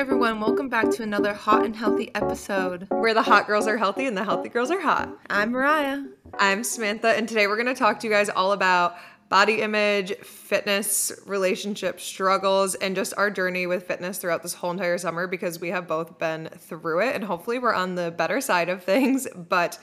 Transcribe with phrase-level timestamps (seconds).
[0.00, 2.86] everyone, welcome back to another hot and healthy episode.
[2.88, 5.14] Where the hot girls are healthy and the healthy girls are hot.
[5.28, 6.04] I'm Mariah.
[6.38, 8.96] I'm Samantha, and today we're going to talk to you guys all about
[9.28, 14.96] body image, fitness, relationship struggles, and just our journey with fitness throughout this whole entire
[14.96, 18.70] summer because we have both been through it, and hopefully we're on the better side
[18.70, 19.28] of things.
[19.36, 19.78] But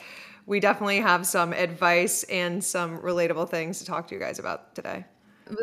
[0.46, 4.74] we definitely have some advice and some relatable things to talk to you guys about
[4.74, 5.04] today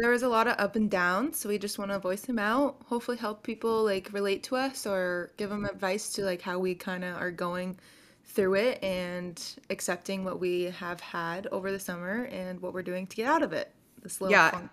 [0.01, 2.39] there was a lot of up and down so we just want to voice them
[2.39, 6.57] out hopefully help people like relate to us or give them advice to like how
[6.57, 7.77] we kind of are going
[8.25, 13.05] through it and accepting what we have had over the summer and what we're doing
[13.07, 14.69] to get out of it this little yeah funk.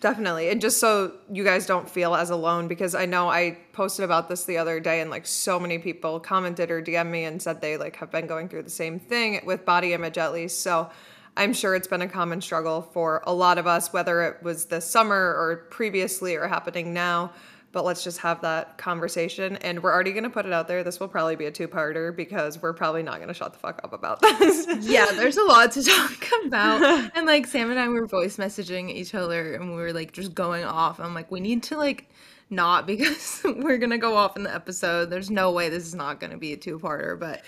[0.00, 4.04] definitely and just so you guys don't feel as alone because i know i posted
[4.04, 7.40] about this the other day and like so many people commented or dm me and
[7.40, 10.60] said they like have been going through the same thing with body image at least
[10.60, 10.90] so
[11.36, 14.66] I'm sure it's been a common struggle for a lot of us, whether it was
[14.66, 17.32] this summer or previously or happening now.
[17.72, 19.56] But let's just have that conversation.
[19.56, 20.82] And we're already going to put it out there.
[20.82, 23.58] This will probably be a two parter because we're probably not going to shut the
[23.58, 24.66] fuck up about this.
[24.80, 27.10] yeah, there's a lot to talk about.
[27.14, 30.34] and like Sam and I were voice messaging each other and we were like just
[30.34, 31.00] going off.
[31.00, 32.08] I'm like, we need to like
[32.48, 35.10] not because we're going to go off in the episode.
[35.10, 37.18] There's no way this is not going to be a two parter.
[37.18, 37.42] But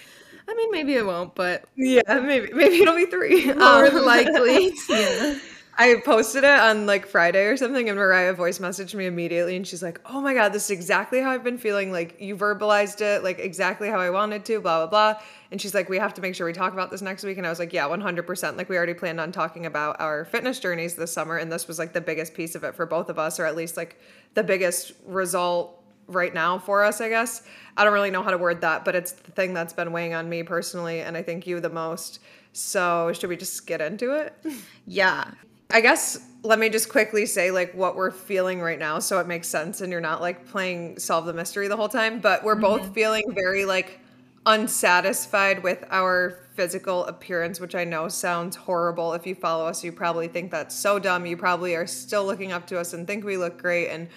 [0.48, 3.46] I mean, maybe it won't, but yeah, maybe maybe it'll be three.
[3.54, 5.38] More um, likely, yeah.
[5.80, 9.66] I posted it on like Friday or something, and Mariah voice messaged me immediately, and
[9.66, 11.92] she's like, "Oh my god, this is exactly how I've been feeling.
[11.92, 14.60] Like you verbalized it, like exactly how I wanted to.
[14.60, 17.02] Blah blah blah." And she's like, "We have to make sure we talk about this
[17.02, 18.56] next week." And I was like, "Yeah, one hundred percent.
[18.56, 21.78] Like we already planned on talking about our fitness journeys this summer, and this was
[21.78, 24.00] like the biggest piece of it for both of us, or at least like
[24.34, 25.77] the biggest result
[26.08, 27.42] right now for us, I guess.
[27.76, 30.14] I don't really know how to word that, but it's the thing that's been weighing
[30.14, 32.20] on me personally, and I think you the most.
[32.52, 34.34] So, should we just get into it?
[34.86, 35.30] Yeah.
[35.70, 39.26] I guess let me just quickly say like what we're feeling right now so it
[39.26, 42.54] makes sense and you're not like playing solve the mystery the whole time, but we're
[42.54, 42.62] mm-hmm.
[42.62, 44.00] both feeling very like
[44.46, 49.12] unsatisfied with our physical appearance, which I know sounds horrible.
[49.12, 51.26] If you follow us, you probably think that's so dumb.
[51.26, 54.08] You probably are still looking up to us and think we look great and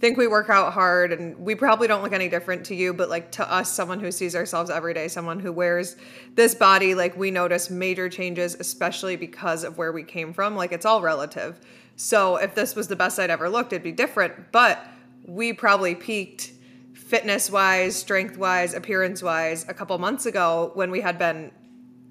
[0.00, 3.08] think we work out hard and we probably don't look any different to you but
[3.08, 5.96] like to us someone who sees ourselves every day someone who wears
[6.34, 10.54] this body like we notice major changes especially because of where we came from.
[10.54, 11.60] Like it's all relative.
[11.96, 14.84] So if this was the best i'd ever looked it'd be different but
[15.24, 16.52] we probably peaked
[16.94, 21.50] fitness wise strength wise appearance wise a couple months ago when we had been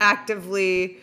[0.01, 0.97] actively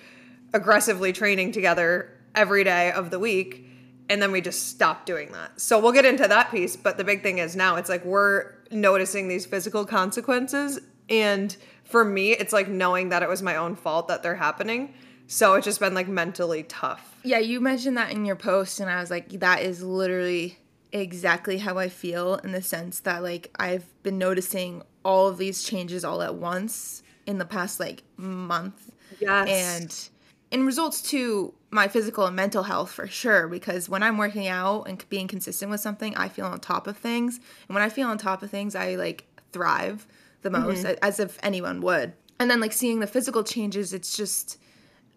[0.53, 3.69] aggressively training together every day of the week
[4.09, 5.61] and then we just stopped doing that.
[5.61, 8.53] So we'll get into that piece, but the big thing is now it's like we're
[8.71, 13.77] noticing these physical consequences and for me it's like knowing that it was my own
[13.77, 14.95] fault that they're happening.
[15.27, 17.19] So it's just been like mentally tough.
[17.23, 20.59] Yeah, you mentioned that in your post and I was like that is literally
[20.93, 25.63] exactly how I feel in the sense that like I've been noticing all of these
[25.63, 28.93] changes all at once in the past like month.
[29.21, 29.49] Yes.
[29.49, 30.11] And
[30.51, 34.85] in results to my physical and mental health for sure because when I'm working out
[34.85, 37.41] and being consistent with something, I feel on top of things.
[37.69, 40.07] And when I feel on top of things, I like thrive
[40.43, 41.05] the most mm-hmm.
[41.05, 42.13] as if anyone would.
[42.39, 44.59] And then like seeing the physical changes, it's just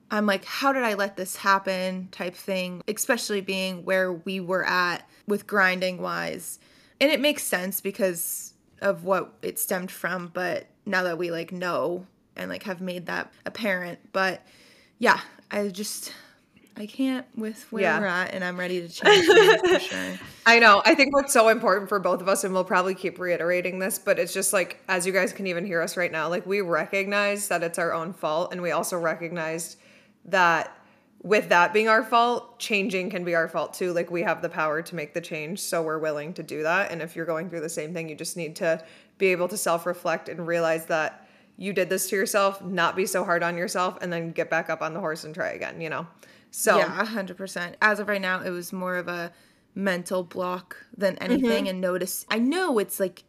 [0.10, 4.66] I'm like how did I let this happen type thing, especially being where we were
[4.66, 6.58] at with grinding wise.
[7.00, 11.52] And it makes sense because of what it stemmed from, but now that we like
[11.52, 14.42] know and like have made that apparent, but
[14.98, 15.20] yeah,
[15.52, 16.14] I just
[16.78, 18.00] I can't with where yeah.
[18.00, 20.20] we're at, and I'm ready to change for sure.
[20.46, 20.82] I know.
[20.86, 23.98] I think what's so important for both of us, and we'll probably keep reiterating this,
[23.98, 26.62] but it's just like as you guys can even hear us right now, like we
[26.62, 29.78] recognize that it's our own fault, and we also recognized
[30.26, 30.78] that
[31.24, 33.92] with that being our fault, changing can be our fault too.
[33.92, 36.92] Like we have the power to make the change, so we're willing to do that.
[36.92, 38.84] And if you're going through the same thing, you just need to
[39.18, 41.28] be able to self reflect and realize that
[41.58, 44.70] you did this to yourself, not be so hard on yourself, and then get back
[44.70, 46.06] up on the horse and try again, you know?
[46.58, 47.76] So, yeah, 100%.
[47.84, 49.32] As of right now, it was more of a
[49.76, 51.66] mental block than anything.
[51.66, 51.68] Mm-hmm.
[51.68, 53.26] And notice, I know it's like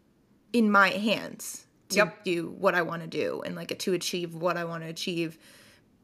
[0.55, 2.25] in my hands to yep.
[2.25, 5.37] do what I want to do and like to achieve what I want to achieve.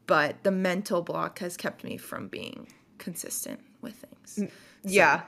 [0.05, 2.67] But the mental block has kept me from being
[2.99, 4.37] consistent with things.
[4.43, 4.51] Mm,
[4.83, 5.21] yeah.
[5.21, 5.25] So,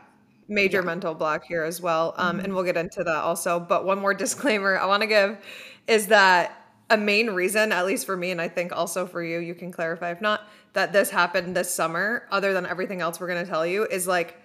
[0.49, 0.85] major yeah.
[0.85, 2.13] mental block here as well.
[2.17, 2.45] Um, mm-hmm.
[2.45, 3.59] And we'll get into that also.
[3.59, 5.39] But one more disclaimer I want to give
[5.87, 9.39] is that a main reason, at least for me, and I think also for you,
[9.39, 13.27] you can clarify if not, that this happened this summer, other than everything else we're
[13.27, 14.39] gonna tell you, is like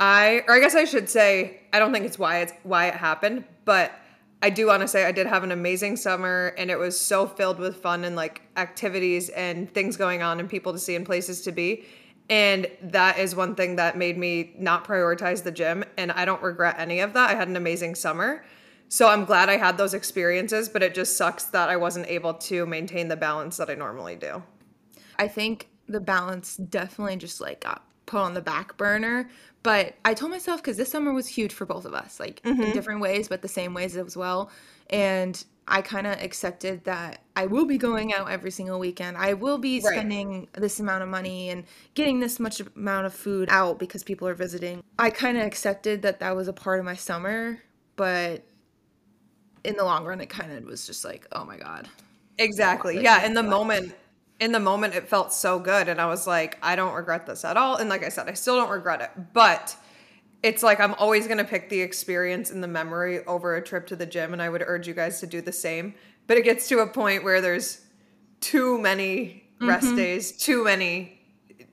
[0.00, 2.94] I or I guess I should say, I don't think it's why it's why it
[2.94, 3.92] happened, but
[4.40, 7.26] I do want to say I did have an amazing summer and it was so
[7.26, 11.04] filled with fun and like activities and things going on and people to see and
[11.04, 11.86] places to be.
[12.30, 15.82] And that is one thing that made me not prioritize the gym.
[15.96, 17.30] And I don't regret any of that.
[17.30, 18.44] I had an amazing summer.
[18.88, 22.34] So I'm glad I had those experiences, but it just sucks that I wasn't able
[22.34, 24.42] to maintain the balance that I normally do.
[25.18, 29.28] I think the balance definitely just like got put on the back burner.
[29.62, 32.56] But I told myself because this summer was huge for both of us, like in
[32.56, 32.72] mm-hmm.
[32.72, 34.50] different ways, but the same ways as well.
[34.88, 39.18] And I kind of accepted that I will be going out every single weekend.
[39.18, 39.92] I will be Right.
[39.92, 41.64] spending this amount of money and
[41.94, 44.82] getting this much amount of food out because people are visiting.
[44.98, 47.60] I kind of accepted that that was a part of my summer,
[47.96, 48.44] but
[49.64, 51.88] in the long run, it kind of was just like, oh my God.
[52.38, 53.02] Exactly.
[53.02, 53.24] Yeah.
[53.26, 53.94] In the moment,
[54.40, 55.88] in the moment, it felt so good.
[55.88, 57.76] And I was like, I don't regret this at all.
[57.76, 59.10] And like I said, I still don't regret it.
[59.32, 59.76] But
[60.42, 63.86] it's like I'm always going to pick the experience and the memory over a trip
[63.88, 64.32] to the gym.
[64.32, 65.94] And I would urge you guys to do the same.
[66.26, 67.80] But it gets to a point where there's
[68.40, 69.96] too many rest mm-hmm.
[69.96, 71.20] days, too many,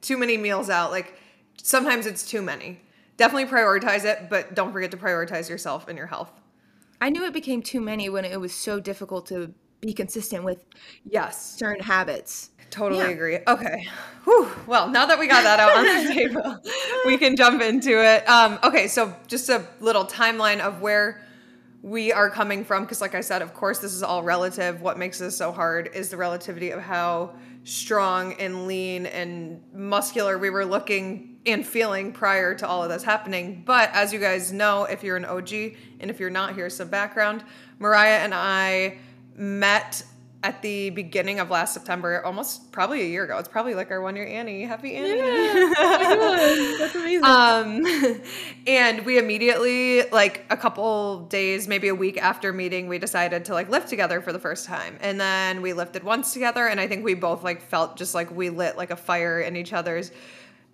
[0.01, 0.91] too many meals out.
[0.91, 1.19] Like
[1.61, 2.81] sometimes it's too many.
[3.17, 6.31] Definitely prioritize it, but don't forget to prioritize yourself and your health.
[7.01, 10.65] I knew it became too many when it was so difficult to be consistent with
[11.03, 11.55] Yes.
[11.57, 12.49] certain habits.
[12.71, 13.09] Totally Yeah.
[13.09, 13.39] agree.
[13.47, 13.87] Okay.
[14.23, 14.49] Whew.
[14.65, 16.61] Well, now that we got that out on the table,
[17.05, 18.27] we can jump into it.
[18.27, 21.21] Um, okay, so just a little timeline of where
[21.83, 24.81] we are coming from, because like I said, of course, this is all relative.
[24.81, 30.37] What makes this so hard is the relativity of how strong and lean and muscular
[30.39, 33.63] we were looking and feeling prior to all of this happening.
[33.65, 35.53] But as you guys know, if you're an OG
[35.99, 37.43] and if you're not, here's some background.
[37.79, 38.97] Mariah and I
[39.35, 40.03] met
[40.45, 43.35] at the beginning of last September, almost probably a year ago.
[43.39, 44.63] It's probably like our one year Annie.
[44.63, 45.17] Happy Annie.
[45.17, 45.73] Yeah,
[46.77, 47.23] That's amazing.
[47.23, 48.21] Um,
[48.67, 53.53] and we immediately, like a couple days, maybe a week after meeting, we decided to
[53.53, 54.97] like lift together for the first time.
[55.01, 58.29] And then we lifted once together, and I think we both like felt just like
[58.29, 60.11] we lit like a fire in each other's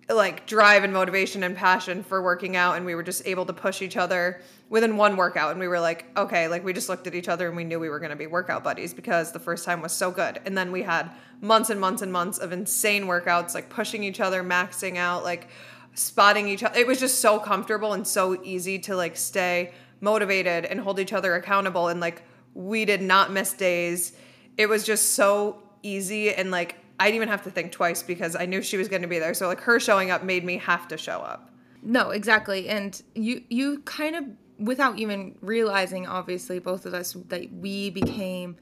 [0.08, 3.52] like drive and motivation and passion for working out and we were just able to
[3.52, 5.52] push each other within one workout.
[5.52, 7.78] And we were like okay like we just looked at each other and we knew
[7.78, 10.40] we were going to be workout buddies because the first time was so good.
[10.44, 11.10] And then we had
[11.40, 15.48] months and months and months of insane workouts like pushing each other maxing out like
[15.94, 19.72] spotting each other it was just so comfortable and so easy to like stay
[20.02, 21.88] motivated and hold each other accountable.
[21.88, 24.12] And like we did not miss days.
[24.58, 28.36] It was just so easy and like I didn't even have to think twice because
[28.36, 29.34] I knew she was going to be there.
[29.34, 31.50] So like her showing up made me have to show up.
[31.82, 32.68] no, exactly.
[32.68, 34.24] And you you kind of
[34.58, 38.56] without even realizing obviously both of us that we became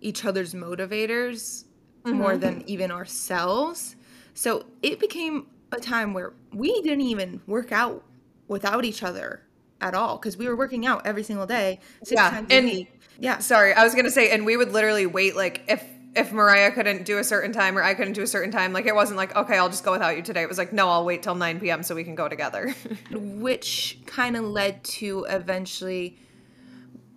[0.00, 1.64] each other's motivators
[2.04, 2.40] more mm-hmm.
[2.40, 3.94] than even ourselves.
[4.34, 8.02] So it became a time where we didn't even work out
[8.48, 9.42] without each other
[9.80, 12.72] at all because we were working out every single day, six Yeah, times and- a
[12.72, 13.00] week.
[13.18, 13.38] Yeah.
[13.38, 15.82] Sorry, I was going to say and we would literally wait like if
[16.16, 18.86] if Mariah couldn't do a certain time or I couldn't do a certain time, like
[18.86, 20.42] it wasn't like, okay, I'll just go without you today.
[20.42, 21.82] It was like, no, I'll wait till 9 p.m.
[21.82, 22.74] so we can go together.
[23.12, 26.18] which kind of led to eventually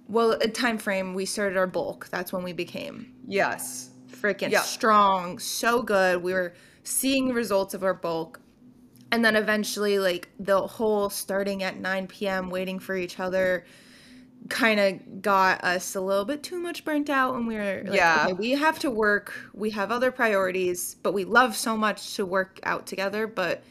[0.08, 3.92] well a time frame we started our bulk that's when we became yes.
[4.12, 4.62] freaking Yeah.
[4.62, 8.42] strong so good we were seeing results of our bulk
[9.12, 13.66] and then eventually like the whole starting at 9 p.m waiting for each other
[14.48, 17.94] kind of got us a little bit too much burnt out and we were like
[17.96, 18.26] Yeah.
[18.30, 22.26] okay, we have to work we have other priorities but we love so much to
[22.26, 23.64] work out together but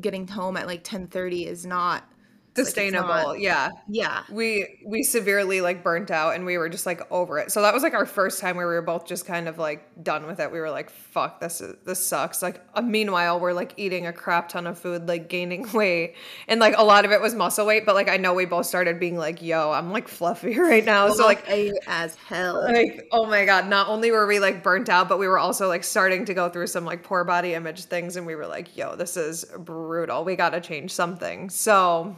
[0.00, 2.10] getting home at like 10:30 is not
[2.58, 3.08] like, Sustainable.
[3.08, 3.70] not- yeah.
[3.88, 4.22] yeah.
[4.30, 7.50] We we severely like burnt out and we were just like over it.
[7.52, 9.84] So that was like our first time where we were both just kind of like
[10.02, 10.50] done with it.
[10.52, 12.42] We were like fuck this is this sucks.
[12.42, 16.14] Like uh, meanwhile we're like eating a crap ton of food like gaining weight.
[16.48, 18.66] And like a lot of it was muscle weight but like i know we both
[18.66, 21.08] started being like yo i'm like fluffy right now.
[21.10, 21.48] So like
[21.86, 22.62] as hell.
[22.62, 25.68] like oh my god not only were we like burnt out but we were also
[25.68, 28.76] like starting to go through some like poor body image things and we were like
[28.76, 30.24] yo this is brutal.
[30.24, 31.50] We got to change something.
[31.50, 32.16] So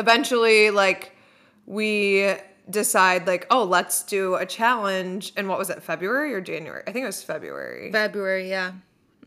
[0.00, 1.14] eventually like
[1.66, 2.34] we
[2.68, 6.82] decide like oh let's do a challenge and what was it february or january?
[6.86, 7.92] I think it was february.
[7.92, 8.72] February yeah.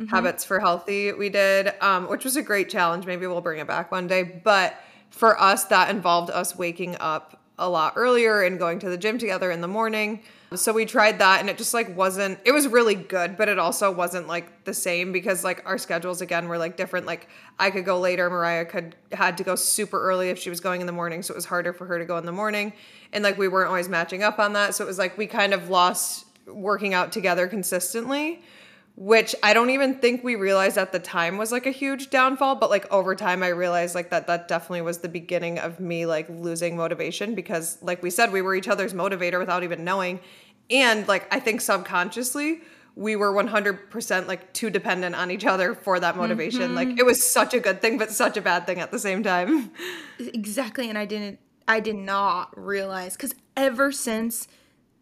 [0.10, 3.06] Habits for healthy we did um, which was a great challenge.
[3.06, 4.24] Maybe we'll bring it back one day.
[4.24, 4.76] But
[5.10, 9.18] for us that involved us waking up a lot earlier and going to the gym
[9.18, 10.22] together in the morning
[10.60, 13.60] so we tried that and it just like wasn't it was really good but it
[13.60, 17.06] also wasn't like the same because like our schedules again were like different.
[17.06, 17.28] Like
[17.60, 20.82] i could go later mariah could had to go super early if she was going
[20.82, 22.74] in the morning so it was harder for her to go in the morning.
[23.12, 25.54] And like we weren't always matching up on that so it was like we kind
[25.54, 28.42] of lost working out together consistently
[28.96, 32.56] which I don't even think we realized at the time was like a huge downfall,
[32.56, 36.06] but like over time I realized like that that definitely was the beginning of me
[36.06, 40.20] like losing motivation because like we said we were each other's motivator without even knowing
[40.70, 42.62] and like I think subconsciously
[42.96, 46.76] we were 100% like too dependent on each other for that motivation.
[46.76, 47.00] Like mm-hmm.
[47.00, 49.72] it was such a good thing but such a bad thing at the same time.
[50.20, 54.48] exactly and i didn't i did not realize because ever since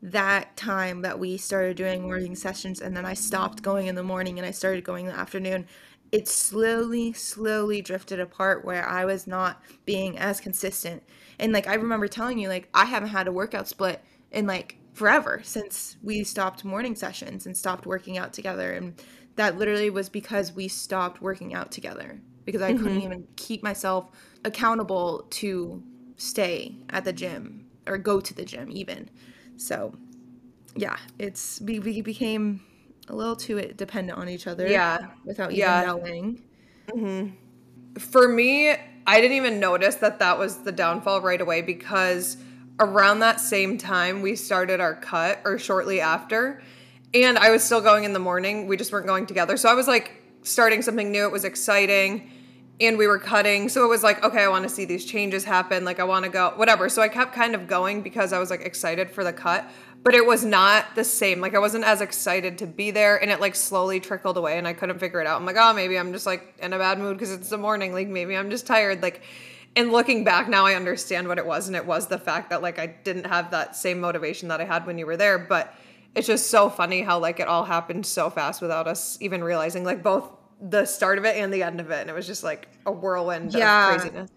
[0.01, 4.03] that time that we started doing morning sessions and then I stopped going in the
[4.03, 5.67] morning and I started going in the afternoon,
[6.11, 11.03] it slowly, slowly drifted apart where I was not being as consistent.
[11.39, 14.77] And like I remember telling you, like, I haven't had a workout split in like
[14.93, 18.73] forever since we stopped morning sessions and stopped working out together.
[18.73, 19.01] And
[19.35, 22.83] that literally was because we stopped working out together because I mm-hmm.
[22.83, 24.09] couldn't even keep myself
[24.43, 25.83] accountable to
[26.17, 29.09] stay at the gym or go to the gym even.
[29.57, 29.93] So,
[30.75, 32.61] yeah, it's we, we became
[33.07, 34.67] a little too dependent on each other.
[34.67, 35.85] Yeah, without even yeah.
[35.85, 36.41] knowing.
[36.87, 37.99] Mm-hmm.
[37.99, 38.69] For me,
[39.05, 42.37] I didn't even notice that that was the downfall right away because
[42.81, 46.61] around that same time we started our cut or shortly after
[47.13, 48.67] and I was still going in the morning.
[48.67, 49.57] We just weren't going together.
[49.57, 50.11] So I was like
[50.43, 51.25] starting something new.
[51.25, 52.31] It was exciting
[52.79, 53.69] and we were cutting.
[53.69, 55.85] So it was like, okay, I want to see these changes happen.
[55.85, 56.89] Like I want to go, whatever.
[56.89, 59.69] So I kept kind of going because I was like excited for the cut,
[60.03, 61.41] but it was not the same.
[61.41, 64.67] Like I wasn't as excited to be there and it like slowly trickled away and
[64.67, 65.39] I couldn't figure it out.
[65.39, 67.93] I'm like, oh, maybe I'm just like in a bad mood because it's the morning.
[67.93, 69.01] Like maybe I'm just tired.
[69.01, 69.21] Like,
[69.75, 71.67] and looking back now, I understand what it was.
[71.67, 74.65] And it was the fact that like I didn't have that same motivation that I
[74.65, 75.39] had when you were there.
[75.39, 75.73] But
[76.13, 79.83] it's just so funny how like it all happened so fast without us even realizing
[79.83, 80.29] like both
[80.61, 82.91] the start of it and the end of it, and it was just like a
[82.91, 83.95] whirlwind yeah.
[83.95, 84.29] of craziness.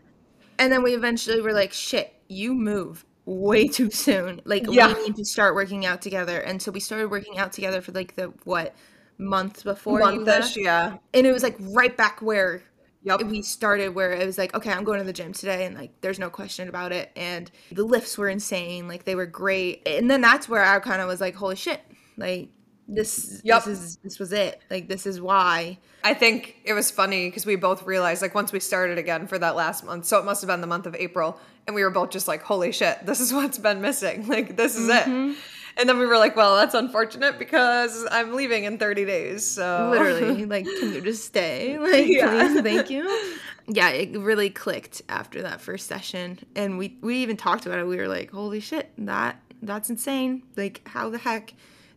[0.59, 4.41] And then we eventually were like, "Shit, you move way too soon.
[4.45, 4.95] Like yeah.
[4.95, 7.93] we need to start working out together." And so we started working out together for
[7.93, 8.75] like the what
[9.19, 10.99] month before Monthish, yeah.
[11.13, 12.63] And it was like right back where
[13.05, 13.23] Yep.
[13.25, 16.01] We started where it was like, okay, I'm going to the gym today, and like,
[16.01, 17.11] there's no question about it.
[17.17, 19.87] And the lifts were insane, like they were great.
[19.87, 21.81] And then that's where I kind of was like, holy shit,
[22.17, 22.49] like
[22.89, 23.65] this yep.
[23.65, 27.47] this is this was it like this is why i think it was funny because
[27.47, 30.43] we both realized like once we started again for that last month so it must
[30.43, 33.21] have been the month of april and we were both just like holy shit this
[33.21, 35.31] is what's been missing like this is mm-hmm.
[35.31, 35.37] it
[35.77, 39.89] and then we were like well that's unfortunate because i'm leaving in 30 days so
[39.91, 42.29] literally like can you just stay like yeah.
[42.31, 47.37] please thank you yeah it really clicked after that first session and we we even
[47.37, 51.55] talked about it we were like holy shit that that's insane like how the heck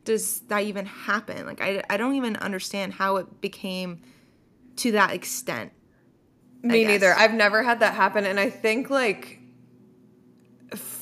[0.07, 1.45] does that even happen?
[1.45, 3.99] Like, I, I don't even understand how it became
[4.77, 5.73] to that extent.
[6.63, 7.13] Me neither.
[7.13, 8.25] I've never had that happen.
[8.25, 9.41] And I think, like,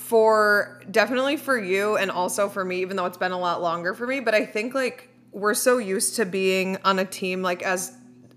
[0.05, 3.93] for definitely for you and also for me, even though it's been a lot longer
[3.93, 7.63] for me, but I think, like, we're so used to being on a team, like,
[7.63, 7.91] as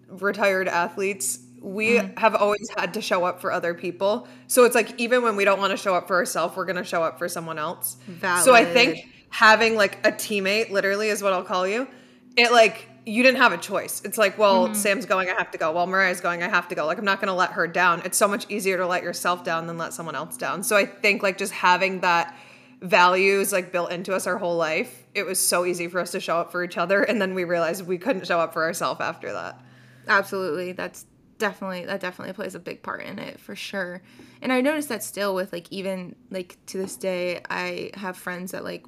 [0.08, 2.16] retired athletes we mm-hmm.
[2.16, 4.28] have always had to show up for other people.
[4.46, 6.76] So it's like even when we don't want to show up for ourselves, we're going
[6.76, 7.96] to show up for someone else.
[8.06, 8.44] Valid.
[8.44, 11.88] So I think having like a teammate literally is what I'll call you.
[12.36, 14.02] It like you didn't have a choice.
[14.04, 14.74] It's like, well, mm-hmm.
[14.74, 15.72] Sam's going, I have to go.
[15.72, 16.84] Well, Mariah's going, I have to go.
[16.84, 18.02] Like I'm not going to let her down.
[18.04, 20.62] It's so much easier to let yourself down than let someone else down.
[20.62, 22.36] So I think like just having that
[22.82, 26.20] values like built into us our whole life, it was so easy for us to
[26.20, 29.00] show up for each other and then we realized we couldn't show up for ourselves
[29.00, 29.58] after that.
[30.06, 30.72] Absolutely.
[30.72, 31.06] That's
[31.38, 34.02] definitely that definitely plays a big part in it for sure.
[34.42, 38.52] And I noticed that still with like even like to this day I have friends
[38.52, 38.84] that like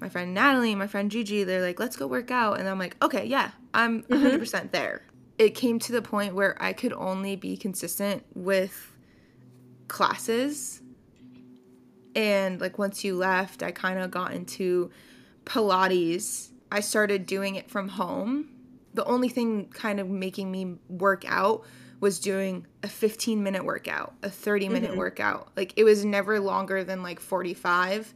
[0.00, 2.58] my friend Natalie, my friend Gigi, they're like, let's go work out.
[2.58, 4.66] And I'm like, okay, yeah, I'm 100% mm-hmm.
[4.72, 5.02] there.
[5.38, 8.92] It came to the point where I could only be consistent with
[9.88, 10.82] classes.
[12.14, 14.90] And like once you left, I kind of got into
[15.44, 16.50] Pilates.
[16.72, 18.48] I started doing it from home.
[18.94, 21.64] The only thing kind of making me work out
[22.00, 24.98] was doing a 15 minute workout, a 30 minute mm-hmm.
[24.98, 25.48] workout.
[25.56, 28.14] Like it was never longer than like 45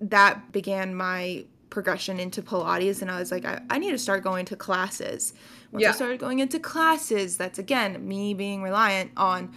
[0.00, 4.22] that began my progression into Pilates and I was like, I, I need to start
[4.22, 5.34] going to classes.
[5.72, 5.90] Once yeah.
[5.90, 9.52] I started going into classes, that's again me being reliant on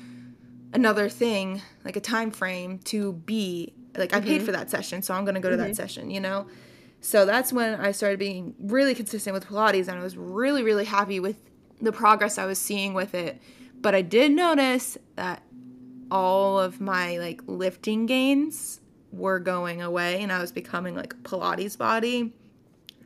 [0.74, 4.28] another thing, like a time frame to be like I mm-hmm.
[4.28, 5.68] paid for that session, so I'm gonna go to mm-hmm.
[5.68, 6.48] that session, you know?
[7.02, 10.86] So that's when I started being really consistent with Pilates and I was really, really
[10.86, 11.38] happy with
[11.80, 13.40] the progress I was seeing with it.
[13.80, 15.44] But I did notice that
[16.10, 18.80] all of my like lifting gains
[19.12, 22.34] were going away and I was becoming like Pilates body.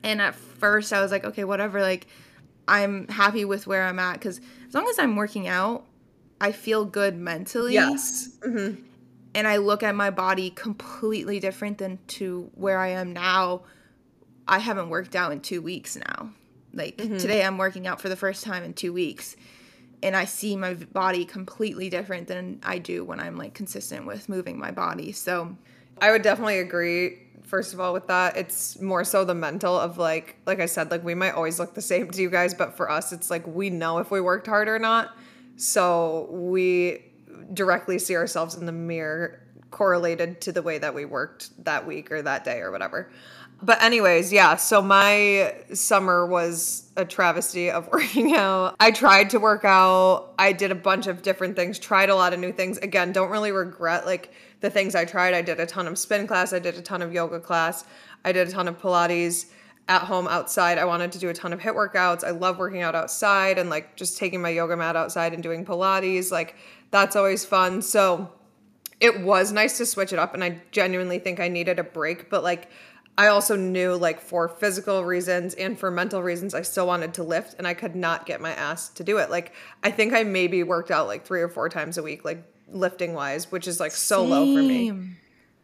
[0.04, 2.08] And at first I was like, okay, whatever, like
[2.68, 5.86] I'm happy with where I'm at cuz as long as I'm working out,
[6.40, 7.74] I feel good mentally.
[7.74, 8.30] Yes.
[8.40, 8.82] Mm-hmm.
[9.34, 13.62] And I look at my body completely different than to where I am now.
[14.48, 16.32] I haven't worked out in 2 weeks now.
[16.74, 17.18] Like mm-hmm.
[17.18, 19.36] today I'm working out for the first time in 2 weeks
[20.04, 24.28] and I see my body completely different than I do when I'm like consistent with
[24.30, 25.12] moving my body.
[25.12, 25.56] So
[26.02, 27.20] I would definitely agree.
[27.44, 30.90] First of all, with that, it's more so the mental of like, like I said,
[30.90, 33.46] like we might always look the same to you guys, but for us, it's like
[33.46, 35.16] we know if we worked hard or not.
[35.58, 37.04] So we
[37.54, 42.12] directly see ourselves in the mirror correlated to the way that we worked that week
[42.12, 43.10] or that day or whatever.
[43.64, 48.76] But anyways, yeah, so my summer was a travesty of working out.
[48.80, 50.34] I tried to work out.
[50.40, 52.78] I did a bunch of different things, tried a lot of new things.
[52.80, 55.34] Again, don't really regret like the things I tried.
[55.34, 57.84] I did a ton of spin class, I did a ton of yoga class,
[58.24, 59.48] I did a ton of Pilates
[59.88, 60.78] at home outside.
[60.78, 62.24] I wanted to do a ton of HIIT workouts.
[62.24, 65.66] I love working out outside and like just taking my yoga mat outside and doing
[65.66, 66.32] Pilates.
[66.32, 66.56] Like
[66.92, 67.82] that's always fun.
[67.82, 68.32] So
[69.00, 72.30] it was nice to switch it up and I genuinely think I needed a break,
[72.30, 72.70] but like
[73.18, 77.24] I also knew like for physical reasons and for mental reasons I still wanted to
[77.24, 79.30] lift and I could not get my ass to do it.
[79.30, 79.54] Like
[79.84, 83.14] I think I maybe worked out like 3 or 4 times a week like lifting
[83.14, 84.30] wise, which is like so Same.
[84.30, 84.94] low for me.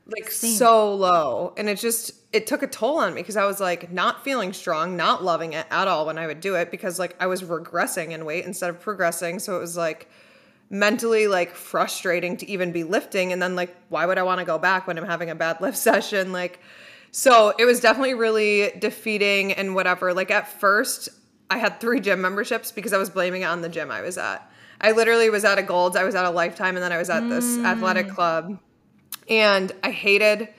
[0.08, 0.52] Like Same.
[0.52, 1.54] so low.
[1.58, 4.54] And it just it took a toll on me because I was like not feeling
[4.54, 7.42] strong, not loving it at all when I would do it because like I was
[7.42, 9.40] regressing in weight instead of progressing.
[9.40, 10.10] So it was like
[10.70, 14.46] mentally like frustrating to even be lifting and then like why would I want to
[14.46, 16.60] go back when I'm having a bad lift session like
[17.12, 21.08] so it was definitely really defeating and whatever like at first
[21.50, 24.18] I had three gym memberships because I was blaming it on the gym I was
[24.18, 26.98] at I literally was at a Gold's I was at a Lifetime and then I
[26.98, 27.66] was at this mm.
[27.66, 28.60] athletic club
[29.30, 30.50] and I hated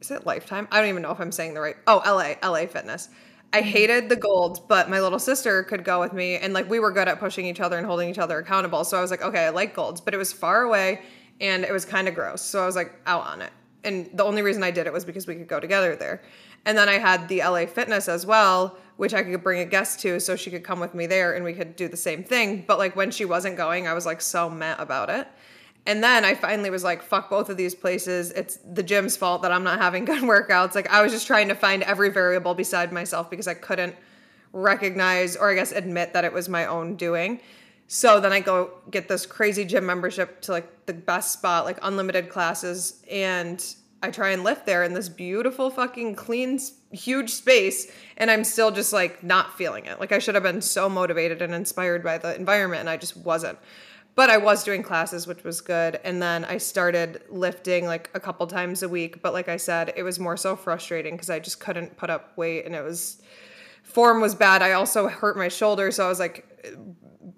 [0.00, 2.66] is it Lifetime I don't even know if I'm saying the right oh LA LA
[2.66, 3.08] Fitness
[3.52, 6.78] I hated the Golds, but my little sister could go with me and like we
[6.78, 8.84] were good at pushing each other and holding each other accountable.
[8.84, 11.02] So I was like, okay, I like golds, but it was far away
[11.40, 12.42] and it was kind of gross.
[12.42, 13.52] So I was like out on it.
[13.82, 16.22] And the only reason I did it was because we could go together there.
[16.64, 20.00] And then I had the LA Fitness as well, which I could bring a guest
[20.00, 22.64] to so she could come with me there and we could do the same thing.
[22.66, 25.26] But like when she wasn't going, I was like so mad about it.
[25.86, 28.30] And then I finally was like, fuck both of these places.
[28.32, 30.74] It's the gym's fault that I'm not having good workouts.
[30.74, 33.96] Like, I was just trying to find every variable beside myself because I couldn't
[34.52, 37.40] recognize or I guess admit that it was my own doing.
[37.86, 41.78] So then I go get this crazy gym membership to like the best spot, like
[41.80, 43.02] unlimited classes.
[43.10, 43.64] And
[44.02, 46.58] I try and lift there in this beautiful, fucking clean,
[46.90, 47.92] huge space.
[48.16, 50.00] And I'm still just like not feeling it.
[50.00, 53.16] Like, I should have been so motivated and inspired by the environment, and I just
[53.16, 53.58] wasn't
[54.14, 56.00] but I was doing classes, which was good.
[56.04, 59.22] And then I started lifting like a couple times a week.
[59.22, 62.36] But like I said, it was more so frustrating because I just couldn't put up
[62.36, 63.22] weight and it was
[63.82, 64.62] form was bad.
[64.62, 65.90] I also hurt my shoulder.
[65.90, 66.46] So I was like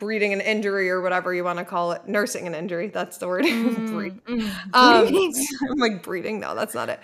[0.02, 2.88] breeding an injury or whatever you want to call it, nursing an injury.
[2.88, 3.44] That's the word.
[3.52, 5.32] Mm, mm, um,
[5.70, 6.40] I'm like breeding.
[6.40, 7.00] No, that's not it.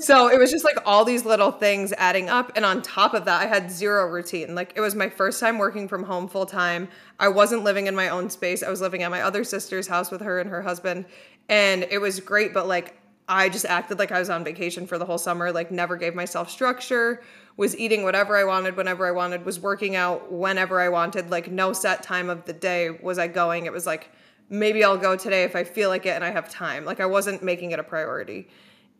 [0.00, 2.52] So it was just like all these little things adding up.
[2.56, 4.54] And on top of that, I had zero routine.
[4.54, 6.88] Like it was my first time working from home full time.
[7.18, 8.62] I wasn't living in my own space.
[8.62, 11.04] I was living at my other sister's house with her and her husband.
[11.48, 12.99] And it was great, but like
[13.30, 16.14] I just acted like I was on vacation for the whole summer, like never gave
[16.14, 17.22] myself structure
[17.56, 21.50] was eating whatever I wanted whenever I wanted, was working out whenever I wanted, like
[21.50, 23.66] no set time of the day was I going.
[23.66, 24.10] It was like
[24.48, 26.86] maybe I'll go today if I feel like it and I have time.
[26.86, 28.48] Like I wasn't making it a priority.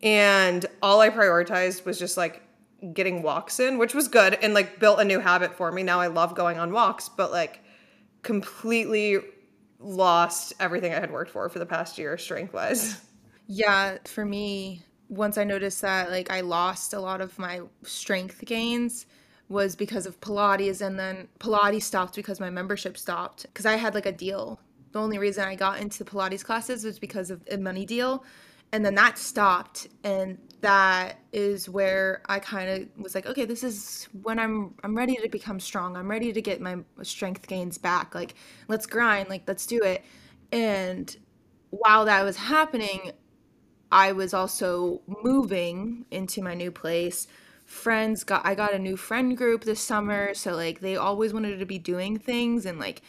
[0.03, 2.43] And all I prioritized was just like
[2.93, 5.81] getting walks in, which was good and like built a new habit for me.
[5.81, 7.63] Now I love going on walks, but like
[8.21, 9.21] completely
[9.79, 13.01] lost everything I had worked for for the past year strength wise.
[13.53, 18.45] Yeah, for me, once I noticed that like I lost a lot of my strength
[18.45, 19.05] gains
[19.49, 23.93] was because of Pilates and then Pilates stopped because my membership stopped because I had
[23.93, 24.61] like a deal.
[24.93, 28.23] The only reason I got into Pilates classes was because of a money deal
[28.71, 33.63] and then that stopped and that is where I kind of was like okay this
[33.65, 35.97] is when I'm I'm ready to become strong.
[35.97, 38.15] I'm ready to get my strength gains back.
[38.15, 38.35] Like
[38.69, 40.05] let's grind, like let's do it.
[40.53, 41.13] And
[41.69, 43.11] while that was happening,
[43.91, 47.27] I was also moving into my new place.
[47.65, 51.59] Friends got I got a new friend group this summer, so like they always wanted
[51.59, 53.01] to be doing things and like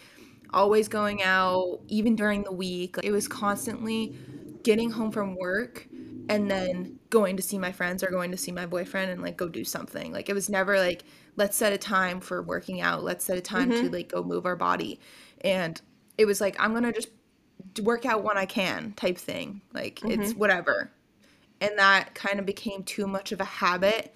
[0.53, 2.97] always going out even during the week.
[3.03, 4.16] It was constantly
[4.62, 5.88] getting home from work
[6.29, 9.37] and then going to see my friends or going to see my boyfriend and like
[9.37, 10.12] go do something.
[10.12, 11.05] Like it was never like
[11.37, 13.03] let's set a time for working out.
[13.03, 13.87] Let's set a time mm-hmm.
[13.87, 15.01] to like go move our body.
[15.40, 15.81] And
[16.18, 17.09] it was like I'm going to just
[17.83, 19.61] work out when I can type thing.
[19.72, 20.20] Like mm-hmm.
[20.20, 20.90] it's whatever.
[21.61, 24.14] And that kind of became too much of a habit.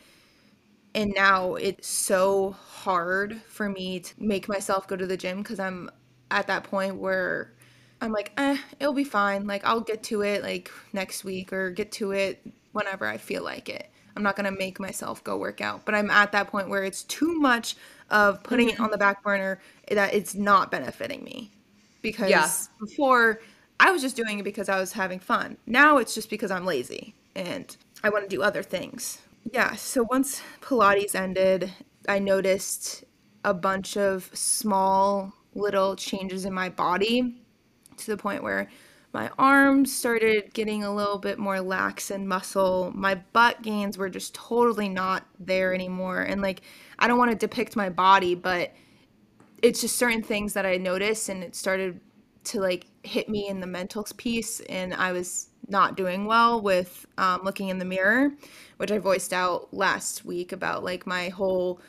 [0.95, 5.61] And now it's so hard for me to make myself go to the gym because
[5.61, 5.91] I'm
[6.31, 7.53] at that point where
[8.01, 9.47] I'm like, eh, it'll be fine.
[9.47, 13.45] Like I'll get to it like next week or get to it whenever I feel
[13.45, 13.91] like it.
[14.17, 15.85] I'm not gonna make myself go work out.
[15.85, 17.77] But I'm at that point where it's too much
[18.11, 18.83] of putting mm-hmm.
[18.83, 21.53] it on the back burner that it's not benefiting me
[22.03, 22.49] because yeah.
[22.79, 23.41] before
[23.79, 25.57] I was just doing it because I was having fun.
[25.67, 29.21] Now it's just because I'm lazy and I want to do other things.
[29.53, 31.73] Yeah, so once Pilates ended,
[32.09, 33.05] I noticed
[33.45, 37.43] a bunch of small little changes in my body
[37.97, 38.69] to the point where
[39.13, 42.93] my arms started getting a little bit more lax in muscle.
[42.95, 46.23] My butt gains were just totally not there anymore.
[46.23, 46.63] And like,
[46.99, 48.75] I don't want to depict my body, but
[49.63, 52.01] it's just certain things that I noticed and it started
[52.45, 54.61] to like hit me in the mental piece.
[54.61, 58.31] And I was not doing well with um, looking in the mirror,
[58.77, 61.81] which I voiced out last week about like my whole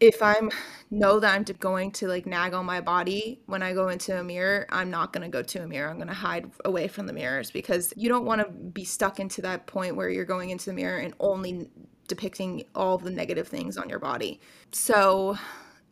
[0.00, 0.50] if I'm
[0.90, 4.24] know that I'm going to like nag on my body when I go into a
[4.24, 5.90] mirror, I'm not going to go to a mirror.
[5.90, 9.20] I'm going to hide away from the mirrors because you don't want to be stuck
[9.20, 11.68] into that point where you're going into the mirror and only
[12.08, 14.40] depicting all the negative things on your body.
[14.72, 15.36] So,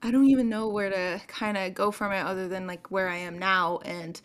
[0.02, 3.08] I don't even know where to kind of go from it other than like where
[3.08, 4.20] I am now and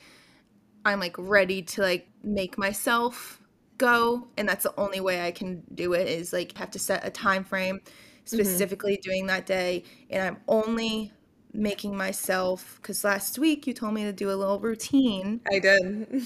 [0.85, 3.39] I'm like ready to like make myself
[3.77, 7.05] go and that's the only way I can do it is like have to set
[7.05, 7.81] a time frame
[8.23, 8.37] Mm-hmm.
[8.37, 9.09] specifically mm-hmm.
[9.09, 11.11] doing that day and i'm only
[11.53, 15.81] making myself because last week you told me to do a little routine i did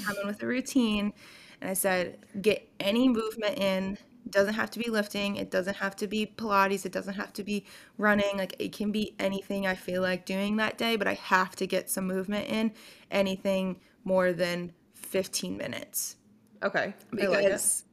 [0.06, 1.12] come in with a routine
[1.60, 3.98] and i said get any movement in
[4.32, 7.44] doesn't have to be lifting it doesn't have to be pilates it doesn't have to
[7.44, 7.66] be
[7.98, 11.56] running like it can be anything i feel like doing that day but i have
[11.56, 12.72] to get some movement in
[13.12, 16.18] anything more than 15 minutes
[16.64, 17.84] okay because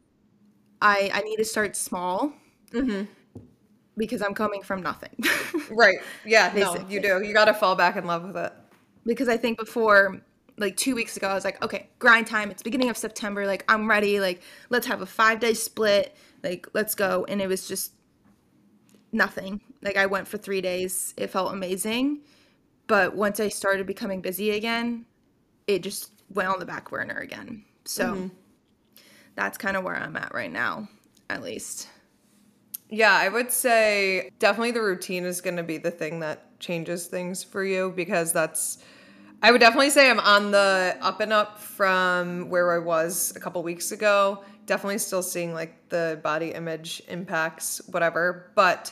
[0.82, 2.32] I, like I, I need to start small
[2.72, 3.04] mm-hmm
[3.96, 5.14] because I'm coming from nothing.
[5.70, 5.98] right.
[6.24, 6.52] Yeah.
[6.56, 7.22] no, you do.
[7.22, 8.52] You got to fall back in love with it.
[9.04, 10.20] Because I think before,
[10.56, 12.50] like two weeks ago, I was like, okay, grind time.
[12.50, 13.46] It's beginning of September.
[13.46, 14.20] Like, I'm ready.
[14.20, 16.14] Like, let's have a five day split.
[16.42, 17.24] Like, let's go.
[17.28, 17.92] And it was just
[19.12, 19.60] nothing.
[19.82, 21.14] Like, I went for three days.
[21.16, 22.20] It felt amazing.
[22.86, 25.06] But once I started becoming busy again,
[25.66, 27.64] it just went on the back burner again.
[27.84, 28.28] So mm-hmm.
[29.34, 30.88] that's kind of where I'm at right now,
[31.30, 31.88] at least.
[32.90, 37.06] Yeah, I would say definitely the routine is going to be the thing that changes
[37.06, 38.78] things for you because that's
[39.44, 43.40] I would definitely say I'm on the up and up from where I was a
[43.40, 44.42] couple weeks ago.
[44.64, 48.90] Definitely still seeing like the body image impacts whatever, but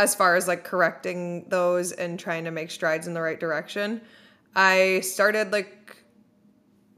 [0.00, 4.00] as far as like correcting those and trying to make strides in the right direction,
[4.56, 5.96] I started like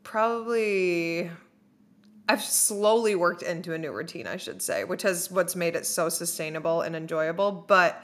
[0.03, 1.31] probably
[2.31, 5.85] I've slowly worked into a new routine, I should say, which has what's made it
[5.85, 7.53] so sustainable and enjoyable.
[7.69, 8.03] But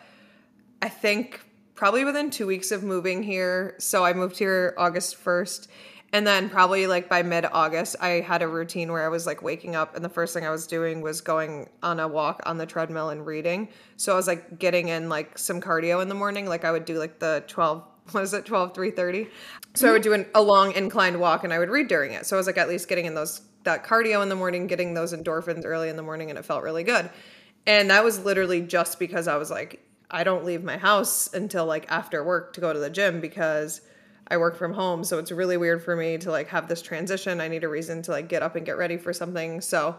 [0.82, 1.40] I think
[1.74, 5.68] probably within two weeks of moving here, so I moved here August 1st.
[6.14, 9.42] And then probably like by mid August, I had a routine where I was like
[9.42, 12.58] waking up and the first thing I was doing was going on a walk on
[12.58, 13.70] the treadmill and reading.
[13.96, 16.46] So I was like getting in like some cardio in the morning.
[16.46, 19.30] Like I would do like the 12, what is it, 12, 3.30.
[19.72, 22.26] So I would do an, a long inclined walk and I would read during it.
[22.26, 24.94] So I was like at least getting in those that cardio in the morning, getting
[24.94, 27.08] those endorphins early in the morning, and it felt really good.
[27.66, 29.80] And that was literally just because I was like,
[30.12, 33.80] I don't leave my house until like after work to go to the gym because
[34.28, 35.04] I work from home.
[35.04, 37.40] So it's really weird for me to like have this transition.
[37.40, 39.60] I need a reason to like get up and get ready for something.
[39.60, 39.96] So,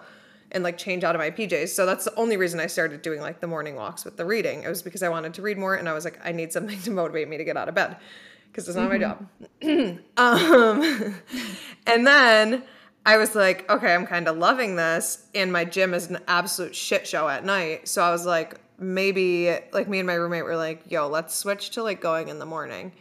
[0.52, 1.69] and like change out of my PJs.
[1.69, 4.63] So that's the only reason I started doing like the morning walks with the reading.
[4.63, 6.80] It was because I wanted to read more and I was like, I need something
[6.82, 7.97] to motivate me to get out of bed
[8.52, 9.62] because it's not mm-hmm.
[9.62, 9.99] my job.
[10.17, 11.15] um,
[11.88, 12.63] and then
[13.06, 15.28] I was like, okay, I'm kind of loving this.
[15.36, 17.88] And my gym is an absolute shit show at night.
[17.88, 21.71] So I was like, maybe, like, me and my roommate were like, yo, let's switch
[21.71, 22.91] to like going in the morning.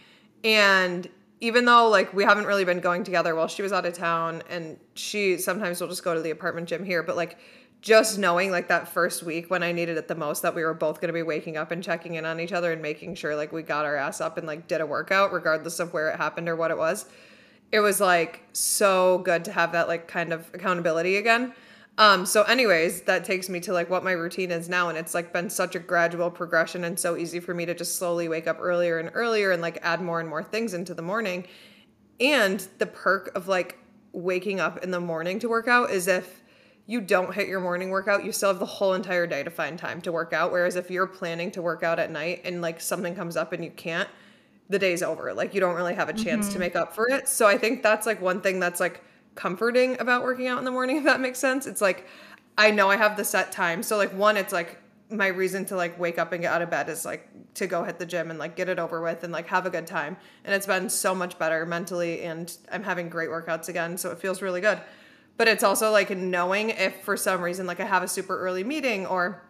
[0.44, 1.08] And
[1.40, 4.44] even though like we haven't really been going together while she was out of town
[4.48, 7.36] and she sometimes will just go to the apartment gym here, but like
[7.80, 10.72] just knowing like that first week when I needed it the most that we were
[10.72, 13.34] both going to be waking up and checking in on each other and making sure
[13.34, 16.16] like we got our ass up and like did a workout regardless of where it
[16.16, 17.06] happened or what it was
[17.72, 21.54] it was like so good to have that like kind of accountability again.
[21.98, 24.88] Um, so anyways, that takes me to like what my routine is now.
[24.88, 27.96] And it's like been such a gradual progression and so easy for me to just
[27.96, 31.02] slowly wake up earlier and earlier and like add more and more things into the
[31.02, 31.46] morning.
[32.18, 33.78] And the perk of like
[34.12, 36.42] waking up in the morning to work out is if
[36.86, 39.78] you don't hit your morning workout, you still have the whole entire day to find
[39.78, 40.50] time to work out.
[40.50, 43.62] Whereas if you're planning to work out at night and like something comes up and
[43.62, 44.08] you can't,
[44.68, 45.32] the day's over.
[45.34, 46.54] Like you don't really have a chance mm-hmm.
[46.54, 47.28] to make up for it.
[47.28, 49.02] So I think that's like one thing that's like
[49.34, 51.66] comforting about working out in the morning, if that makes sense.
[51.66, 52.06] It's like
[52.56, 53.82] I know I have the set time.
[53.82, 54.78] So like one, it's like
[55.10, 57.84] my reason to like wake up and get out of bed is like to go
[57.84, 60.16] hit the gym and like get it over with and like have a good time.
[60.44, 63.98] And it's been so much better mentally and I'm having great workouts again.
[63.98, 64.80] So it feels really good.
[65.36, 68.64] But it's also like knowing if for some reason like I have a super early
[68.64, 69.42] meeting or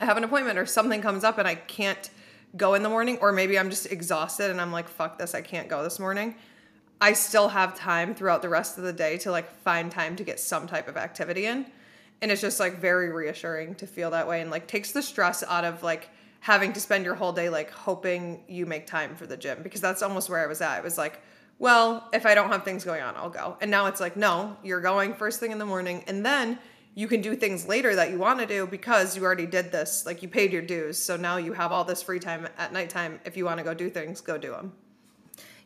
[0.00, 2.10] I have an appointment or something comes up and I can't
[2.56, 5.42] go in the morning, or maybe I'm just exhausted and I'm like, fuck this, I
[5.42, 6.36] can't go this morning.
[7.00, 10.24] I still have time throughout the rest of the day to like find time to
[10.24, 11.66] get some type of activity in.
[12.22, 15.42] And it's just like very reassuring to feel that way and like takes the stress
[15.42, 16.08] out of like
[16.40, 19.80] having to spend your whole day like hoping you make time for the gym because
[19.80, 20.78] that's almost where I was at.
[20.78, 21.20] It was like,
[21.58, 23.56] well, if I don't have things going on, I'll go.
[23.60, 26.04] And now it's like, no, you're going first thing in the morning.
[26.06, 26.58] And then
[26.94, 30.06] you can do things later that you want to do because you already did this.
[30.06, 30.96] Like you paid your dues.
[30.96, 33.20] So now you have all this free time at nighttime.
[33.26, 34.72] If you want to go do things, go do them.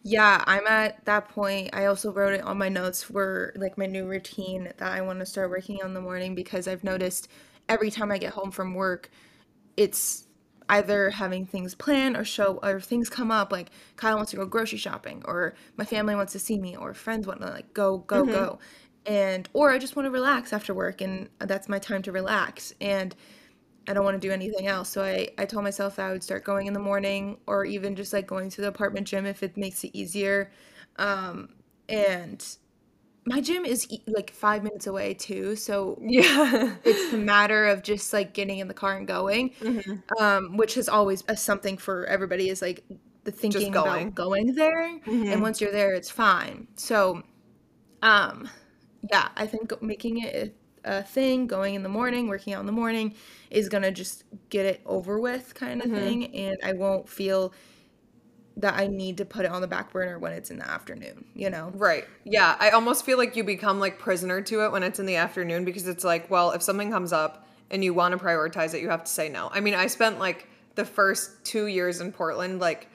[0.02, 1.70] Yeah, I'm at that point.
[1.72, 5.18] I also wrote it on my notes for like my new routine that I want
[5.20, 7.28] to start working on in the morning because I've noticed
[7.68, 9.10] every time I get home from work,
[9.76, 10.24] it's
[10.70, 14.46] either having things planned or show or things come up like Kyle wants to go
[14.46, 17.98] grocery shopping or my family wants to see me or friends want to like go
[17.98, 18.32] go mm-hmm.
[18.32, 18.58] go
[19.04, 22.72] and or I just want to relax after work and that's my time to relax
[22.80, 23.16] and
[23.88, 24.88] I don't want to do anything else.
[24.88, 27.96] So I, I told myself that I would start going in the morning or even
[27.96, 30.52] just like going to the apartment gym if it makes it easier.
[30.96, 31.54] Um,
[31.88, 32.44] and
[33.24, 35.56] my gym is like five minutes away too.
[35.56, 40.22] So yeah, it's a matter of just like getting in the car and going, mm-hmm.
[40.22, 42.84] um, which is always something for everybody is like
[43.24, 44.08] the thinking going.
[44.08, 44.98] about going there.
[45.00, 45.32] Mm-hmm.
[45.32, 46.68] And once you're there, it's fine.
[46.76, 47.22] So,
[48.02, 48.48] um,
[49.10, 52.72] yeah, I think making it a thing, going in the morning, working out in the
[52.72, 53.14] morning,
[53.50, 55.96] is gonna just get it over with, kind of mm-hmm.
[55.96, 57.52] thing, and I won't feel
[58.56, 61.24] that I need to put it on the back burner when it's in the afternoon,
[61.34, 61.72] you know?
[61.74, 62.04] Right.
[62.24, 62.56] Yeah.
[62.58, 65.64] I almost feel like you become like prisoner to it when it's in the afternoon
[65.64, 68.90] because it's like, well, if something comes up and you want to prioritize it, you
[68.90, 69.50] have to say no.
[69.52, 72.88] I mean, I spent like the first two years in Portland, like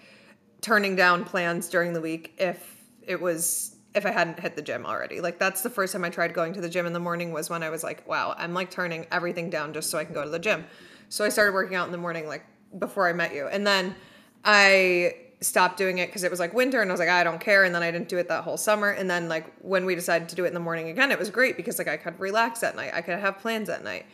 [0.62, 4.86] turning down plans during the week if it was if I hadn't hit the gym
[4.86, 5.22] already.
[5.22, 7.50] Like that's the first time I tried going to the gym in the morning was
[7.50, 10.24] when I was like, wow, I'm like turning everything down just so I can go
[10.24, 10.66] to the gym.
[11.10, 12.44] So I started working out in the morning like
[12.78, 13.48] before I met you.
[13.48, 13.96] And then
[14.44, 17.40] I stopped doing it because it was like winter and I was like, I don't
[17.40, 17.64] care.
[17.64, 18.90] And then I didn't do it that whole summer.
[18.90, 21.30] And then like when we decided to do it in the morning again, it was
[21.30, 22.92] great because like I could relax at night.
[22.94, 24.06] I could have plans at night.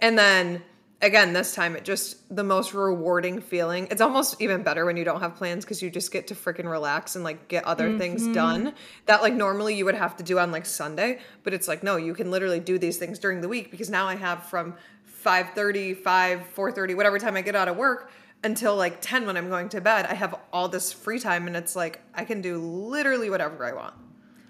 [0.00, 0.62] And then
[1.00, 3.86] again, this time it just the most rewarding feeling.
[3.90, 6.70] It's almost even better when you don't have plans because you just get to freaking
[6.70, 7.98] relax and like get other mm-hmm.
[7.98, 8.74] things done
[9.06, 11.20] that like normally you would have to do on like Sunday.
[11.44, 14.06] But it's like, no, you can literally do these things during the week because now
[14.06, 18.10] I have from 5 30, 5, 4 30, whatever time I get out of work
[18.44, 20.06] until like 10 when I'm going to bed.
[20.06, 23.72] I have all this free time and it's like I can do literally whatever I
[23.72, 23.94] want.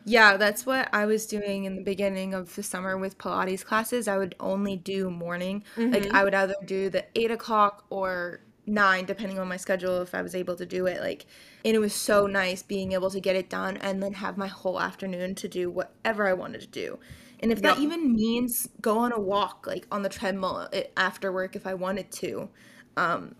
[0.09, 4.09] Yeah, that's what I was doing in the beginning of the summer with Pilates classes.
[4.09, 5.65] I would only do morning.
[5.77, 5.93] Mm-hmm.
[5.93, 10.15] Like I would either do the eight o'clock or nine, depending on my schedule, if
[10.15, 11.01] I was able to do it.
[11.01, 11.27] Like,
[11.63, 14.47] and it was so nice being able to get it done and then have my
[14.47, 16.99] whole afternoon to do whatever I wanted to do.
[17.41, 17.77] And if yep.
[17.77, 21.67] that even means go on a walk, like on the treadmill eh, after work, if
[21.67, 22.49] I wanted to,
[22.97, 23.35] um,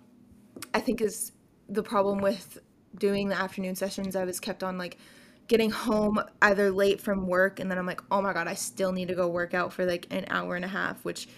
[0.75, 1.33] I think is
[1.69, 2.59] the problem with
[2.97, 4.17] doing the afternoon sessions.
[4.17, 4.99] I was kept on like
[5.49, 8.93] getting home either late from work and then I'm like, oh my God, I still
[8.93, 11.29] need to go work out for like an hour and a half, which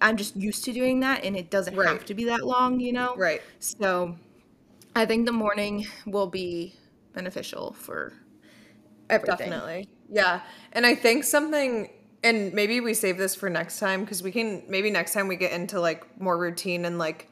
[0.00, 1.88] I'm just used to doing that and it doesn't right.
[1.88, 3.14] have to be that long, you know?
[3.16, 3.42] Right.
[3.58, 4.16] So
[4.94, 6.74] I think the morning will be
[7.12, 8.12] beneficial for
[9.10, 9.50] everything.
[9.50, 9.88] Definitely.
[10.08, 10.40] Yeah.
[10.72, 11.90] And I think something
[12.22, 15.36] and maybe we save this for next time because we can maybe next time we
[15.36, 17.30] get into like more routine and like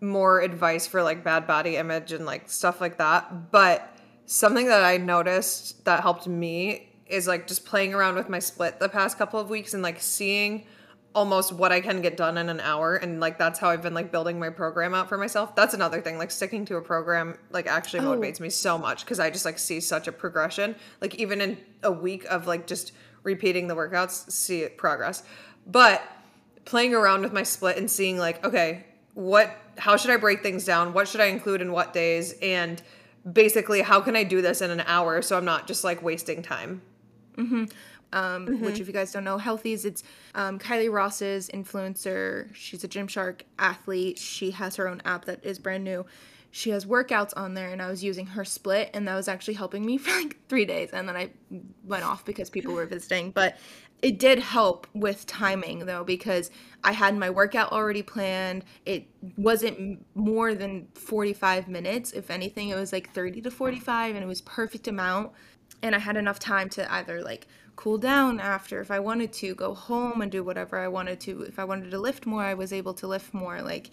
[0.00, 3.52] more advice for like bad body image and like stuff like that.
[3.52, 3.95] But
[4.26, 8.78] something that I noticed that helped me is like just playing around with my split
[8.80, 10.66] the past couple of weeks and like seeing
[11.14, 13.94] almost what I can get done in an hour and like that's how I've been
[13.94, 15.54] like building my program out for myself.
[15.56, 18.14] That's another thing like sticking to a program like actually oh.
[18.14, 20.74] motivates me so much cuz I just like see such a progression.
[21.00, 25.22] Like even in a week of like just repeating the workouts, see it progress.
[25.66, 26.02] But
[26.66, 28.84] playing around with my split and seeing like okay,
[29.14, 30.92] what how should I break things down?
[30.92, 32.82] What should I include in what days and
[33.30, 36.42] basically how can I do this in an hour so I'm not just like wasting
[36.42, 36.82] time.
[37.36, 37.64] Mm-hmm.
[38.12, 38.64] Um, mm-hmm.
[38.64, 40.02] Which, if you guys don't know, Healthies, it's
[40.34, 42.54] um, Kylie Ross's influencer.
[42.54, 44.18] She's a Gymshark athlete.
[44.18, 46.06] She has her own app that is brand new.
[46.50, 49.54] She has workouts on there, and I was using her split, and that was actually
[49.54, 50.90] helping me for like three days.
[50.92, 51.30] And then I
[51.84, 53.32] went off because people were visiting.
[53.32, 53.58] But
[54.02, 56.50] it did help with timing though because
[56.84, 58.64] I had my workout already planned.
[58.84, 59.06] It
[59.36, 62.12] wasn't more than 45 minutes.
[62.12, 65.32] If anything, it was like 30 to 45 and it was perfect amount.
[65.82, 69.54] And I had enough time to either like cool down after if I wanted to,
[69.54, 71.42] go home and do whatever I wanted to.
[71.42, 73.62] If I wanted to lift more, I was able to lift more.
[73.62, 73.90] Like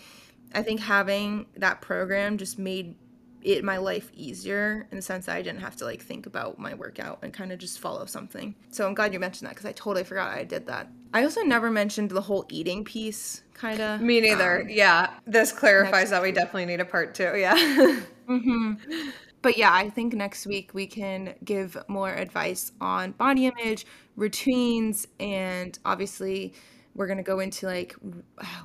[0.53, 2.95] I think having that program just made
[3.43, 6.59] it my life easier in the sense that I didn't have to like think about
[6.59, 8.55] my workout and kind of just follow something.
[8.69, 10.87] So I'm glad you mentioned that because I totally forgot I did that.
[11.13, 14.01] I also never mentioned the whole eating piece, kind of.
[14.01, 14.61] Me neither.
[14.61, 17.33] Um, yeah, this clarifies that we definitely need a part two.
[17.35, 17.55] Yeah.
[18.27, 18.73] mm-hmm.
[19.41, 25.07] But yeah, I think next week we can give more advice on body image, routines,
[25.19, 26.53] and obviously
[26.95, 27.95] we're gonna go into like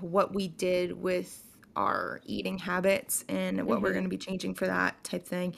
[0.01, 1.43] what we did with
[1.79, 3.85] our eating habits and what mm-hmm.
[3.85, 5.55] we're going to be changing for that type thing.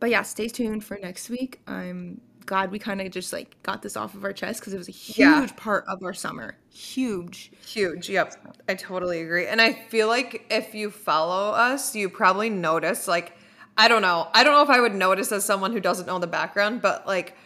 [0.00, 1.60] but yeah, stay tuned for next week.
[1.68, 4.78] I'm glad we kind of just like got this off of our chest because it
[4.78, 5.46] was a huge Yeah.
[5.56, 6.56] part of our summer.
[6.70, 7.52] Huge.
[7.64, 8.10] Huge.
[8.10, 8.56] Yep.
[8.68, 9.46] I totally agree.
[9.46, 13.38] And I feel like if you follow us, you probably notice like
[13.78, 14.28] I don't know.
[14.34, 17.06] I don't know if I would notice as someone who doesn't know the background, but
[17.06, 17.36] like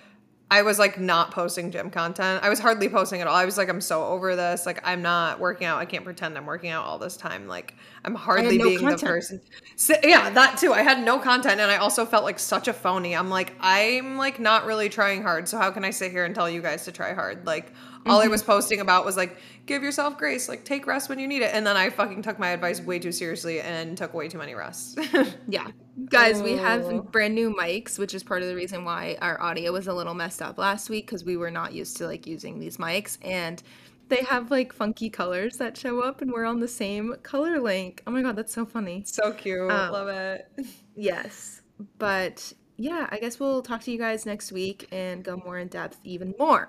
[0.48, 2.44] I was like not posting gym content.
[2.44, 3.34] I was hardly posting at all.
[3.34, 4.64] I was like I'm so over this.
[4.64, 5.78] Like I'm not working out.
[5.78, 7.48] I can't pretend I'm working out all this time.
[7.48, 9.00] Like I'm hardly no being content.
[9.00, 9.40] the person.
[9.74, 10.72] So, yeah, that too.
[10.72, 13.16] I had no content and I also felt like such a phony.
[13.16, 15.48] I'm like I'm like not really trying hard.
[15.48, 17.44] So how can I sit here and tell you guys to try hard?
[17.44, 17.72] Like
[18.06, 18.26] all Mm-hmm.
[18.26, 21.42] I was posting about was like, give yourself grace, like take rest when you need
[21.42, 21.54] it.
[21.54, 24.54] And then I fucking took my advice way too seriously and took way too many
[24.54, 24.96] rests.
[25.48, 25.68] Yeah.
[26.10, 26.58] Guys, we Oh.
[26.58, 29.92] have brand new mics, which is part of the reason why our audio was a
[29.94, 33.18] little messed up last week because we were not used to like using these mics
[33.22, 33.62] and
[34.08, 38.02] they have like funky colors that show up and we're on the same color link.
[38.06, 39.02] Oh my god, that's so funny.
[39.06, 39.70] so cute.
[39.70, 40.48] Um, Love it.
[40.94, 41.60] Yes.
[41.98, 45.68] But yeah, I guess we'll talk to you guys next week and go more in
[45.68, 46.62] depth even more.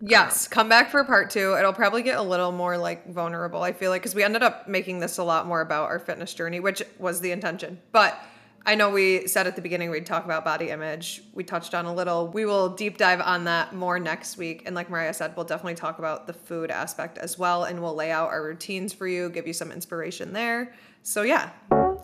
[0.00, 1.54] Um, yes, come back for part two.
[1.58, 4.68] It'll probably get a little more like vulnerable, I feel like, because we ended up
[4.68, 7.78] making this a lot more about our fitness journey, which was the intention.
[7.92, 8.18] But
[8.64, 11.22] I know we said at the beginning we'd talk about body image.
[11.34, 12.28] We touched on a little.
[12.28, 14.62] We will deep dive on that more next week.
[14.66, 17.64] And like Mariah said, we'll definitely talk about the food aspect as well.
[17.64, 20.74] And we'll lay out our routines for you, give you some inspiration there.
[21.02, 21.50] So yeah,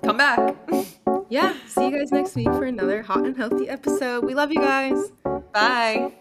[0.03, 0.57] come back.
[1.29, 4.25] Yeah, see you guys next week for another hot and healthy episode.
[4.25, 5.11] We love you guys.
[5.53, 6.12] Bye.